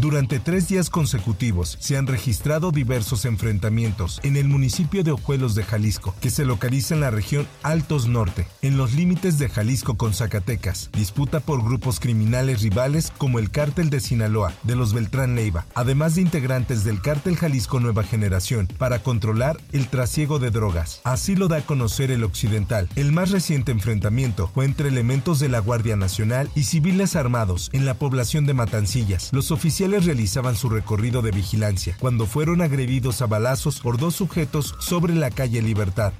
Durante 0.00 0.38
tres 0.38 0.68
días 0.68 0.90
consecutivos 0.90 1.76
se 1.80 1.96
han 1.96 2.06
registrado 2.06 2.70
diversos 2.70 3.24
enfrentamientos 3.24 4.20
en 4.22 4.36
el 4.36 4.46
municipio 4.46 5.02
de 5.02 5.10
Ojuelos 5.10 5.56
de 5.56 5.64
Jalisco, 5.64 6.14
que 6.20 6.30
se 6.30 6.44
localiza 6.44 6.94
en 6.94 7.00
la 7.00 7.10
región 7.10 7.48
Altos 7.64 8.06
Norte, 8.06 8.46
en 8.62 8.76
los 8.76 8.94
límites 8.94 9.40
de 9.40 9.48
Jalisco 9.48 9.96
con 9.96 10.14
Zacatecas, 10.14 10.90
disputa 10.92 11.40
por 11.40 11.64
grupos 11.64 11.98
criminales 11.98 12.62
rivales 12.62 13.12
como 13.18 13.40
el 13.40 13.50
Cártel 13.50 13.90
de 13.90 13.98
Sinaloa, 13.98 14.52
de 14.62 14.76
los 14.76 14.92
Beltrán 14.92 15.34
Leiva, 15.34 15.66
además 15.74 16.14
de 16.14 16.20
integrantes 16.20 16.84
del 16.84 17.02
Cártel 17.02 17.36
Jalisco 17.36 17.80
Nueva 17.80 18.04
Generación, 18.04 18.68
para 18.78 19.02
controlar 19.02 19.60
el 19.72 19.88
trasiego 19.88 20.38
de 20.38 20.52
drogas. 20.52 21.00
Así 21.02 21.34
lo 21.34 21.48
da 21.48 21.56
a 21.56 21.66
conocer 21.66 22.12
el 22.12 22.22
Occidental. 22.22 22.88
El 22.94 23.10
más 23.10 23.32
reciente 23.32 23.72
enfrentamiento 23.72 24.48
fue 24.54 24.64
entre 24.64 24.90
elementos 24.90 25.40
de 25.40 25.48
la 25.48 25.58
Guardia 25.58 25.96
Nacional 25.96 26.48
y 26.54 26.62
civiles 26.62 27.16
armados 27.16 27.68
en 27.72 27.84
la 27.84 27.94
población 27.94 28.46
de 28.46 28.54
Matancillas. 28.54 29.30
Los 29.32 29.50
oficiales 29.50 29.87
realizaban 29.96 30.56
su 30.56 30.68
recorrido 30.68 31.22
de 31.22 31.30
vigilancia 31.30 31.96
cuando 31.98 32.26
fueron 32.26 32.60
agredidos 32.60 33.22
a 33.22 33.26
balazos 33.26 33.80
por 33.80 33.98
dos 33.98 34.14
sujetos 34.14 34.74
sobre 34.78 35.14
la 35.14 35.30
calle 35.30 35.62
Libertad. 35.62 36.12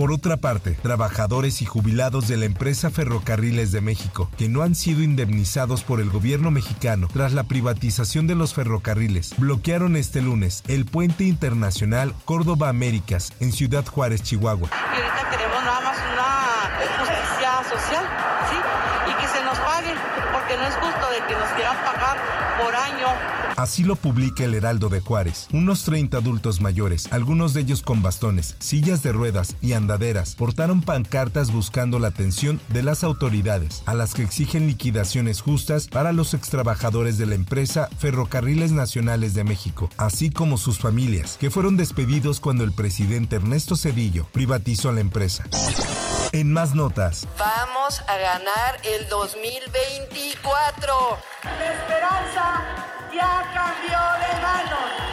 Por 0.00 0.12
otra 0.12 0.38
parte, 0.38 0.70
trabajadores 0.82 1.60
y 1.60 1.66
jubilados 1.66 2.26
de 2.26 2.38
la 2.38 2.46
empresa 2.46 2.90
Ferrocarriles 2.90 3.70
de 3.70 3.82
México, 3.82 4.30
que 4.38 4.48
no 4.48 4.62
han 4.62 4.74
sido 4.74 5.02
indemnizados 5.02 5.84
por 5.84 6.00
el 6.00 6.08
gobierno 6.08 6.50
mexicano 6.50 7.06
tras 7.12 7.34
la 7.34 7.44
privatización 7.44 8.26
de 8.26 8.34
los 8.34 8.54
ferrocarriles, 8.54 9.34
bloquearon 9.36 9.96
este 9.96 10.22
lunes 10.22 10.62
el 10.68 10.86
puente 10.86 11.24
internacional 11.24 12.14
Córdoba 12.24 12.70
Américas 12.70 13.34
en 13.40 13.52
Ciudad 13.52 13.84
Juárez, 13.84 14.22
Chihuahua. 14.22 14.70
No 20.60 20.66
es 20.66 20.74
justo 20.74 21.10
de 21.10 21.26
que 21.26 21.34
nos 21.40 21.50
quieran 21.52 21.76
pagar 21.84 22.18
por 22.62 22.74
año. 22.74 23.06
Así 23.56 23.84
lo 23.84 23.96
publica 23.96 24.44
el 24.44 24.54
Heraldo 24.54 24.88
de 24.88 25.00
Juárez. 25.00 25.48
Unos 25.52 25.84
30 25.84 26.18
adultos 26.18 26.60
mayores, 26.60 27.12
algunos 27.12 27.52
de 27.54 27.62
ellos 27.62 27.82
con 27.82 28.02
bastones, 28.02 28.56
sillas 28.58 29.02
de 29.02 29.12
ruedas 29.12 29.56
y 29.60 29.72
andaderas, 29.72 30.34
portaron 30.34 30.82
pancartas 30.82 31.52
buscando 31.52 31.98
la 31.98 32.08
atención 32.08 32.60
de 32.68 32.82
las 32.82 33.04
autoridades, 33.04 33.82
a 33.86 33.94
las 33.94 34.14
que 34.14 34.22
exigen 34.22 34.66
liquidaciones 34.66 35.40
justas 35.40 35.88
para 35.88 36.12
los 36.12 36.34
extrabajadores 36.34 37.18
de 37.18 37.26
la 37.26 37.34
empresa 37.34 37.88
Ferrocarriles 37.98 38.72
Nacionales 38.72 39.34
de 39.34 39.44
México, 39.44 39.90
así 39.96 40.30
como 40.30 40.58
sus 40.58 40.78
familias, 40.78 41.36
que 41.38 41.50
fueron 41.50 41.76
despedidos 41.76 42.40
cuando 42.40 42.64
el 42.64 42.72
presidente 42.72 43.36
Ernesto 43.36 43.76
Cedillo 43.76 44.26
privatizó 44.32 44.92
la 44.92 45.00
empresa. 45.00 45.44
En 46.32 46.52
más 46.52 46.76
notas. 46.76 47.26
Vamos 47.36 48.00
a 48.06 48.16
ganar 48.16 48.78
el 48.84 49.08
2024. 49.08 51.18
La 51.42 51.72
esperanza 51.72 52.62
ya 53.12 53.50
cambió 53.52 53.98
de 54.20 54.40
manos. 54.40 55.09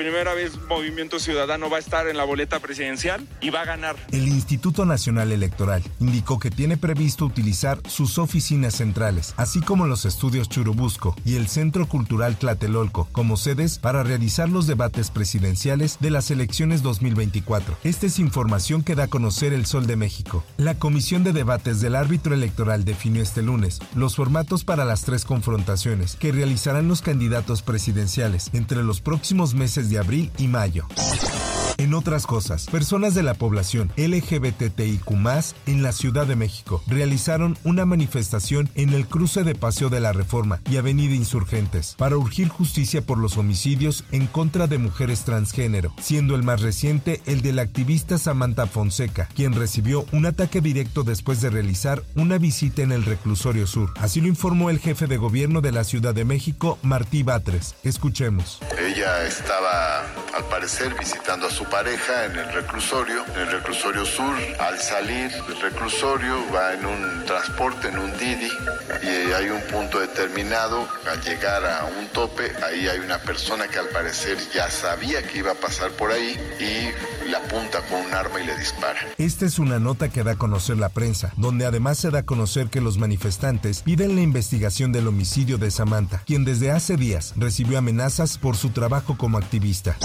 Primera 0.00 0.32
vez 0.32 0.58
Movimiento 0.66 1.18
Ciudadano 1.18 1.68
va 1.68 1.76
a 1.76 1.80
estar 1.80 2.08
en 2.08 2.16
la 2.16 2.24
boleta 2.24 2.58
presidencial 2.58 3.28
y 3.42 3.50
va 3.50 3.60
a 3.60 3.64
ganar. 3.66 3.96
El 4.12 4.28
Instituto 4.28 4.86
Nacional 4.86 5.30
Electoral 5.30 5.82
indicó 6.00 6.38
que 6.38 6.50
tiene 6.50 6.78
previsto 6.78 7.26
utilizar 7.26 7.78
sus 7.86 8.16
oficinas 8.16 8.76
centrales, 8.76 9.34
así 9.36 9.60
como 9.60 9.86
los 9.86 10.06
estudios 10.06 10.48
Churubusco 10.48 11.14
y 11.26 11.36
el 11.36 11.48
Centro 11.48 11.86
Cultural 11.86 12.38
Tlatelolco, 12.38 13.10
como 13.12 13.36
sedes 13.36 13.78
para 13.78 14.02
realizar 14.02 14.48
los 14.48 14.66
debates 14.66 15.10
presidenciales 15.10 15.98
de 16.00 16.08
las 16.08 16.30
elecciones 16.30 16.82
2024. 16.82 17.76
Esta 17.84 18.06
es 18.06 18.18
información 18.18 18.82
que 18.82 18.94
da 18.94 19.02
a 19.02 19.08
conocer 19.08 19.52
el 19.52 19.66
Sol 19.66 19.86
de 19.86 19.96
México. 19.96 20.42
La 20.56 20.76
Comisión 20.76 21.24
de 21.24 21.34
Debates 21.34 21.82
del 21.82 21.94
Árbitro 21.94 22.32
Electoral 22.32 22.86
definió 22.86 23.22
este 23.22 23.42
lunes 23.42 23.80
los 23.94 24.16
formatos 24.16 24.64
para 24.64 24.86
las 24.86 25.02
tres 25.02 25.26
confrontaciones 25.26 26.16
que 26.16 26.32
realizarán 26.32 26.88
los 26.88 27.02
candidatos 27.02 27.60
presidenciales 27.60 28.48
entre 28.54 28.82
los 28.82 29.02
próximos 29.02 29.52
meses 29.52 29.89
de 29.90 29.98
abril 29.98 30.30
y 30.38 30.46
mayo. 30.46 30.86
En 31.80 31.94
otras 31.94 32.26
cosas, 32.26 32.66
personas 32.66 33.14
de 33.14 33.22
la 33.22 33.32
población 33.32 33.90
LGBTIQ 33.96 35.10
en 35.66 35.82
la 35.82 35.92
Ciudad 35.92 36.26
de 36.26 36.36
México 36.36 36.82
realizaron 36.86 37.56
una 37.64 37.86
manifestación 37.86 38.68
en 38.74 38.90
el 38.90 39.06
cruce 39.06 39.44
de 39.44 39.54
Paseo 39.54 39.88
de 39.88 40.00
la 40.00 40.12
Reforma 40.12 40.60
y 40.70 40.76
Avenida 40.76 41.14
Insurgentes 41.14 41.94
para 41.96 42.18
urgir 42.18 42.48
justicia 42.48 43.00
por 43.00 43.16
los 43.16 43.38
homicidios 43.38 44.04
en 44.12 44.26
contra 44.26 44.66
de 44.66 44.76
mujeres 44.76 45.24
transgénero, 45.24 45.94
siendo 45.98 46.34
el 46.34 46.42
más 46.42 46.60
reciente 46.60 47.22
el 47.24 47.40
del 47.40 47.58
activista 47.58 48.18
Samantha 48.18 48.66
Fonseca, 48.66 49.30
quien 49.34 49.54
recibió 49.54 50.04
un 50.12 50.26
ataque 50.26 50.60
directo 50.60 51.02
después 51.02 51.40
de 51.40 51.48
realizar 51.48 52.02
una 52.14 52.36
visita 52.36 52.82
en 52.82 52.92
el 52.92 53.06
reclusorio 53.06 53.66
sur. 53.66 53.94
Así 53.98 54.20
lo 54.20 54.28
informó 54.28 54.68
el 54.68 54.80
jefe 54.80 55.06
de 55.06 55.16
gobierno 55.16 55.62
de 55.62 55.72
la 55.72 55.84
Ciudad 55.84 56.14
de 56.14 56.26
México, 56.26 56.78
Martí 56.82 57.22
Batres. 57.22 57.74
Escuchemos. 57.84 58.60
Ella 58.78 59.26
estaba, 59.26 60.04
al 60.40 60.48
parecer, 60.48 60.94
visitando 60.98 61.46
a 61.46 61.50
su 61.50 61.64
pareja 61.64 62.24
en 62.24 62.36
el 62.36 62.52
reclusorio, 62.52 63.24
en 63.34 63.42
el 63.42 63.50
reclusorio 63.52 64.04
sur. 64.04 64.34
Al 64.58 64.78
salir 64.78 65.30
del 65.30 65.60
reclusorio 65.60 66.44
va 66.54 66.74
en 66.74 66.86
un 66.86 67.24
transporte, 67.26 67.88
en 67.88 67.98
un 67.98 68.10
Didi, 68.18 68.50
y 69.02 69.32
hay 69.32 69.50
un 69.50 69.60
punto 69.70 70.00
determinado. 70.00 70.88
Al 71.10 71.20
llegar 71.22 71.64
a 71.64 71.84
un 71.84 72.08
tope, 72.08 72.52
ahí 72.64 72.88
hay 72.88 73.00
una 73.00 73.18
persona 73.18 73.68
que 73.68 73.78
al 73.78 73.88
parecer 73.88 74.38
ya 74.54 74.70
sabía 74.70 75.22
que 75.22 75.38
iba 75.38 75.52
a 75.52 75.54
pasar 75.54 75.90
por 75.92 76.10
ahí 76.10 76.38
y 76.58 77.28
la 77.30 77.38
apunta 77.38 77.80
con 77.82 78.00
un 78.00 78.14
arma 78.14 78.40
y 78.40 78.46
le 78.46 78.56
dispara. 78.56 79.00
Esta 79.18 79.44
es 79.44 79.58
una 79.58 79.78
nota 79.78 80.08
que 80.08 80.22
da 80.22 80.32
a 80.32 80.36
conocer 80.36 80.78
la 80.78 80.88
prensa, 80.88 81.32
donde 81.36 81.66
además 81.66 81.98
se 81.98 82.10
da 82.10 82.20
a 82.20 82.26
conocer 82.26 82.68
que 82.68 82.80
los 82.80 82.98
manifestantes 82.98 83.82
piden 83.82 84.16
la 84.16 84.22
investigación 84.22 84.92
del 84.92 85.06
homicidio 85.06 85.58
de 85.58 85.70
Samantha, 85.70 86.22
quien 86.26 86.44
desde 86.44 86.70
hace 86.70 86.96
días 86.96 87.34
recibió 87.36 87.78
amenazas 87.78 88.38
por 88.38 88.56
su 88.56 88.70
trabajo 88.70 89.16
como 89.16 89.38
activista. 89.38 89.96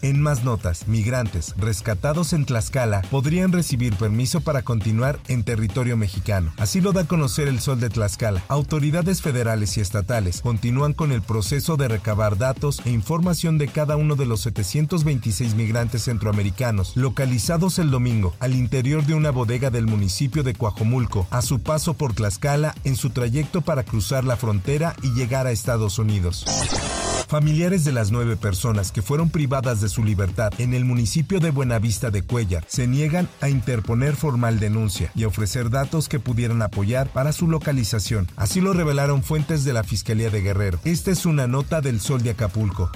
En 0.00 0.22
más 0.22 0.44
notas, 0.44 0.86
migrantes 0.86 1.54
rescatados 1.56 2.32
en 2.32 2.44
Tlaxcala 2.44 3.02
podrían 3.10 3.52
recibir 3.52 3.96
permiso 3.96 4.40
para 4.40 4.62
continuar 4.62 5.18
en 5.26 5.42
territorio 5.42 5.96
mexicano. 5.96 6.52
Así 6.56 6.80
lo 6.80 6.92
da 6.92 7.02
a 7.02 7.06
conocer 7.06 7.48
el 7.48 7.58
Sol 7.58 7.80
de 7.80 7.90
Tlaxcala. 7.90 8.44
Autoridades 8.48 9.22
federales 9.22 9.76
y 9.76 9.80
estatales 9.80 10.40
continúan 10.40 10.92
con 10.92 11.10
el 11.10 11.20
proceso 11.20 11.76
de 11.76 11.88
recabar 11.88 12.38
datos 12.38 12.80
e 12.84 12.90
información 12.90 13.58
de 13.58 13.68
cada 13.68 13.96
uno 13.96 14.14
de 14.14 14.26
los 14.26 14.40
726 14.42 15.54
migrantes 15.56 16.04
centroamericanos 16.04 16.96
localizados 16.96 17.78
el 17.80 17.90
domingo 17.90 18.34
al 18.38 18.54
interior 18.54 19.04
de 19.04 19.14
una 19.14 19.30
bodega 19.30 19.70
del 19.70 19.86
municipio 19.86 20.44
de 20.44 20.54
Coajomulco 20.54 21.26
a 21.30 21.42
su 21.42 21.60
paso 21.60 21.94
por 21.94 22.14
Tlaxcala 22.14 22.74
en 22.84 22.94
su 22.94 23.10
trayecto 23.10 23.62
para 23.62 23.82
cruzar 23.82 24.24
la 24.24 24.36
frontera 24.36 24.94
y 25.02 25.12
llegar 25.12 25.46
a 25.46 25.50
Estados 25.50 25.98
Unidos. 25.98 26.44
Familiares 27.28 27.84
de 27.84 27.92
las 27.92 28.10
nueve 28.10 28.38
personas 28.38 28.90
que 28.90 29.02
fueron 29.02 29.28
privadas 29.28 29.82
de 29.82 29.90
su 29.90 30.02
libertad 30.02 30.50
en 30.56 30.72
el 30.72 30.86
municipio 30.86 31.40
de 31.40 31.50
Buenavista 31.50 32.10
de 32.10 32.22
Cuellar 32.22 32.64
se 32.66 32.86
niegan 32.86 33.28
a 33.42 33.50
interponer 33.50 34.16
formal 34.16 34.58
denuncia 34.58 35.12
y 35.14 35.24
ofrecer 35.24 35.68
datos 35.68 36.08
que 36.08 36.20
pudieran 36.20 36.62
apoyar 36.62 37.10
para 37.10 37.32
su 37.32 37.46
localización. 37.46 38.28
Así 38.36 38.62
lo 38.62 38.72
revelaron 38.72 39.22
fuentes 39.22 39.64
de 39.64 39.74
la 39.74 39.84
Fiscalía 39.84 40.30
de 40.30 40.40
Guerrero. 40.40 40.80
Esta 40.84 41.10
es 41.10 41.26
una 41.26 41.46
nota 41.46 41.82
del 41.82 42.00
Sol 42.00 42.22
de 42.22 42.30
Acapulco. 42.30 42.90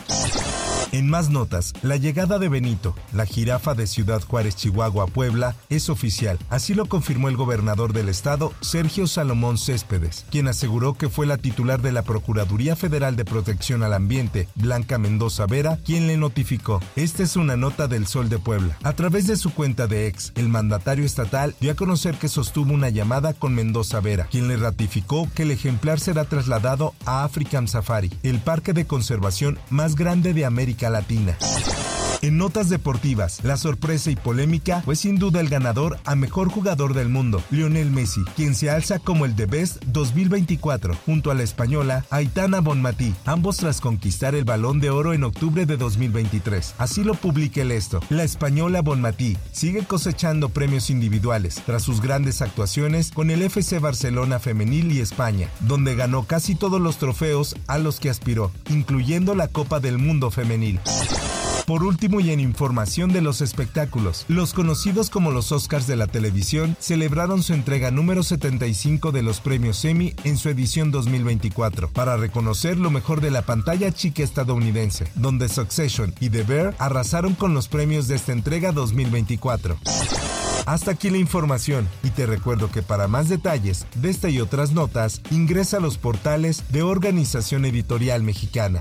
En 0.93 1.09
más 1.09 1.31
notas, 1.31 1.73
la 1.81 1.97
llegada 1.97 2.39
de 2.39 2.51
Benito, 2.51 2.95
la 3.15 3.25
jirafa 3.25 3.73
de 3.73 3.87
Ciudad 3.87 4.21
Juárez, 4.21 4.57
Chihuahua, 4.57 5.07
Puebla, 5.07 5.57
es 5.71 5.89
oficial. 5.89 6.39
Así 6.51 6.75
lo 6.75 6.85
confirmó 6.85 7.31
el 7.31 7.37
gobernador 7.39 7.95
del 7.95 8.11
estado, 8.11 8.53
Sergio 8.61 9.07
Salomón 9.07 9.57
Céspedes, 9.57 10.27
quien 10.31 10.49
aseguró 10.49 10.93
que 10.93 11.09
fue 11.09 11.25
la 11.25 11.39
titular 11.39 11.81
de 11.81 11.93
la 11.93 12.03
Procuraduría 12.03 12.77
Federal 12.77 13.17
de 13.17 13.25
Protección 13.25 13.83
al 13.83 13.95
Ambiente, 13.95 14.49
Blanca 14.55 14.99
Mendoza 14.99 15.47
Vera, 15.47 15.79
quien 15.83 16.09
le 16.09 16.19
notificó. 16.19 16.83
Esta 16.95 17.23
es 17.23 17.37
una 17.37 17.57
nota 17.57 17.89
del 17.89 18.07
Sol 18.07 18.29
de 18.29 18.39
Puebla. 18.39 18.77
A 18.83 18.93
través 18.93 19.27
de 19.27 19.37
su 19.37 19.55
cuenta 19.55 19.87
de 19.87 20.09
ex, 20.09 20.33
el 20.35 20.51
mandatario 20.51 21.07
estatal 21.07 21.55
dio 21.59 21.73
a 21.73 21.75
conocer 21.75 22.17
que 22.17 22.29
sostuvo 22.29 22.71
una 22.71 22.91
llamada 22.91 23.33
con 23.33 23.55
Mendoza 23.55 24.01
Vera, 24.01 24.27
quien 24.31 24.47
le 24.47 24.59
ratificó 24.59 25.27
que 25.35 25.45
el 25.45 25.53
ejemplar 25.53 26.01
será 26.01 26.27
trasladado 26.27 26.93
a 27.07 27.25
African 27.25 27.67
Safari, 27.67 28.13
el 28.23 28.41
parque 28.41 28.75
de 28.75 28.87
conservación 28.87 29.59
más 29.71 29.97
grande 29.97 30.35
de 30.35 30.45
Latina. 30.91 31.37
En 32.23 32.39
notas 32.39 32.69
deportivas, 32.69 33.41
la 33.43 33.57
sorpresa 33.57 34.09
y 34.09 34.15
polémica 34.15 34.81
fue 34.83 34.95
sin 34.95 35.19
duda 35.19 35.41
el 35.41 35.49
ganador 35.49 35.99
a 36.05 36.15
mejor 36.15 36.51
jugador 36.51 36.95
del 36.95 37.09
mundo, 37.09 37.43
Lionel 37.51 37.91
Messi, 37.91 38.23
quien 38.37 38.55
se 38.55 38.71
alza 38.71 39.01
como 39.01 39.25
el 39.25 39.35
de 39.35 39.47
Best 39.47 39.83
2024, 39.87 40.95
junto 41.05 41.33
a 41.33 41.35
la 41.35 41.43
española 41.43 42.05
Aitana 42.11 42.61
Bonmatí, 42.61 43.13
ambos 43.25 43.57
tras 43.57 43.81
conquistar 43.81 44.37
el 44.37 44.45
balón 44.45 44.79
de 44.79 44.91
oro 44.91 45.15
en 45.15 45.25
octubre 45.25 45.67
de 45.67 45.77
2023. 45.77 46.77
Así 46.79 47.03
lo 47.03 47.15
publica 47.15 47.61
el 47.61 47.73
esto. 47.73 47.99
La 48.09 48.23
española 48.23 48.83
Bonmatí 48.83 49.37
sigue 49.51 49.85
cosechando 49.85 50.49
premios 50.49 50.91
individuales 50.91 51.61
tras 51.67 51.83
sus 51.83 52.01
grandes 52.01 52.41
actuaciones 52.41 53.11
con 53.11 53.31
el 53.33 53.43
FC 53.43 53.81
Barcelona 53.81 54.39
Femenil 54.39 54.93
y 54.93 55.01
España, 55.01 55.49
donde 55.59 55.97
ganó 55.97 56.23
casi 56.23 56.55
todos 56.55 56.81
los 56.81 56.99
trofeos 56.99 57.57
a 57.67 57.79
los 57.79 57.99
que 57.99 58.11
aspiró, 58.11 58.53
incluyendo 58.71 59.35
la 59.35 59.49
Copa 59.49 59.81
del 59.81 59.99
Mundo 59.99 60.31
Femenil. 60.31 60.79
Por 61.67 61.85
último 61.85 62.21
y 62.21 62.31
en 62.31 62.41
información 62.41 63.13
de 63.13 63.21
los 63.21 63.41
espectáculos, 63.41 64.25
los 64.29 64.53
conocidos 64.53 65.11
como 65.11 65.31
los 65.31 65.53
Oscars 65.53 65.87
de 65.87 65.97
la 65.97 66.09
televisión 66.09 66.77
celebraron 66.81 67.43
su 67.43 67.55
entrega 67.55 67.91
número 67.91 68.23
75 68.23 69.13
de 69.13 69.23
los 69.23 69.41
premios 69.41 69.85
Emmy 69.85 70.15
en 70.25 70.39
su 70.39 70.49
edición 70.49 70.91
2024 70.91 71.89
para 71.91 72.17
reconocer 72.17 72.79
lo 72.79 72.91
mejor 72.91 73.21
de 73.21 73.31
la 73.31 73.43
pantalla 73.43 73.93
chica 73.93 74.23
estadounidense, 74.23 75.07
donde 75.15 75.49
Succession 75.49 76.13
y 76.21 76.31
The 76.31 76.43
Bear 76.43 76.75
arrasaron 76.79 77.35
con 77.35 77.55
los 77.55 77.69
premios 77.69 78.09
de 78.09 78.17
esta 78.17 78.33
entrega 78.33 78.73
2024. 78.73 79.79
Hasta 80.67 80.93
aquí 80.93 81.11
la 81.11 81.19
información 81.19 81.89
y 82.03 82.11
te 82.11 82.27
recuerdo 82.27 82.71
que 82.71 82.83
para 82.83 83.09
más 83.09 83.29
detalles 83.29 83.87
de 83.97 84.11
esta 84.11 84.29
y 84.29 84.41
otras 84.41 84.73
notas 84.73 85.21
ingresa 85.31 85.79
a 85.79 85.81
los 85.81 85.99
portales 85.99 86.65
de 86.71 86.83
Organización 86.83 87.65
Editorial 87.65 88.23
Mexicana. 88.23 88.81